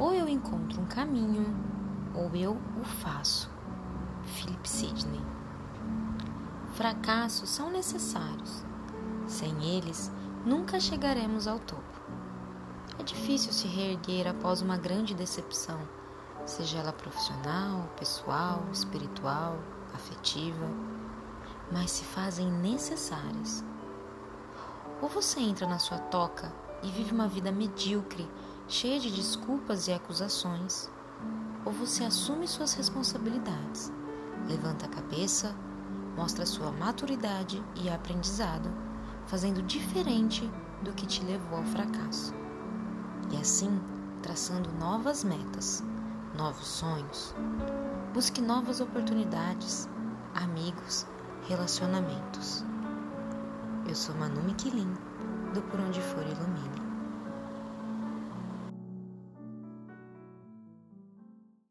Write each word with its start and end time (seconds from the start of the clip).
Ou 0.00 0.14
eu 0.14 0.26
encontro 0.26 0.80
um 0.80 0.86
caminho, 0.86 1.54
ou 2.14 2.34
eu 2.34 2.56
o 2.80 2.84
faço. 2.84 3.50
Philip 4.22 4.66
Sidney. 4.66 5.20
Fracassos 6.72 7.50
são 7.50 7.70
necessários. 7.70 8.64
Sem 9.26 9.62
eles, 9.62 10.10
nunca 10.42 10.80
chegaremos 10.80 11.46
ao 11.46 11.58
topo. 11.58 12.00
É 12.98 13.02
difícil 13.02 13.52
se 13.52 13.68
reerguer 13.68 14.26
após 14.26 14.62
uma 14.62 14.78
grande 14.78 15.14
decepção, 15.14 15.78
seja 16.46 16.78
ela 16.78 16.94
profissional, 16.94 17.86
pessoal, 17.98 18.64
espiritual, 18.72 19.58
afetiva, 19.92 20.66
mas 21.70 21.90
se 21.90 22.04
fazem 22.04 22.50
necessárias. 22.50 23.62
Ou 25.02 25.10
você 25.10 25.40
entra 25.40 25.66
na 25.66 25.78
sua 25.78 25.98
toca 25.98 26.50
e 26.82 26.88
vive 26.88 27.12
uma 27.12 27.28
vida 27.28 27.52
medíocre, 27.52 28.26
cheia 28.70 29.00
de 29.00 29.10
desculpas 29.10 29.88
e 29.88 29.92
acusações, 29.92 30.88
ou 31.64 31.72
você 31.72 32.04
assume 32.04 32.46
suas 32.46 32.72
responsabilidades, 32.74 33.92
levanta 34.48 34.86
a 34.86 34.88
cabeça, 34.88 35.52
mostra 36.16 36.46
sua 36.46 36.70
maturidade 36.70 37.60
e 37.74 37.90
aprendizado, 37.90 38.70
fazendo 39.26 39.60
diferente 39.60 40.48
do 40.82 40.92
que 40.92 41.04
te 41.04 41.24
levou 41.24 41.58
ao 41.58 41.64
fracasso. 41.64 42.32
E 43.32 43.36
assim, 43.36 43.80
traçando 44.22 44.70
novas 44.78 45.24
metas, 45.24 45.82
novos 46.38 46.66
sonhos. 46.66 47.34
Busque 48.14 48.40
novas 48.40 48.80
oportunidades, 48.80 49.88
amigos, 50.32 51.08
relacionamentos. 51.48 52.64
Eu 53.88 53.96
sou 53.96 54.14
Manu 54.14 54.40
Miquelin, 54.42 54.94
do 55.54 55.60
Por 55.62 55.80
Onde 55.80 56.00
For 56.00 56.22
Ilumina. 56.22 56.79